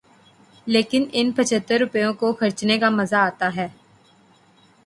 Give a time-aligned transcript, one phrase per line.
[0.67, 3.67] لیکن ان پچھتر روپوں کو خرچنے کا مزہ آتا تھا۔